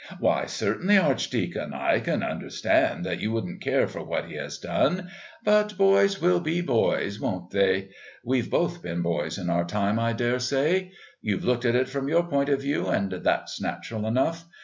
[0.19, 5.11] "Why, certainly, Archdeacon, I can understand that you wouldn't care for what he has done.
[5.43, 7.89] But boys will be boys, won't they?
[8.25, 10.89] We've both been boys in our time, I daresay.
[11.21, 14.45] You've looked at it from your point of view, and that's natural enough.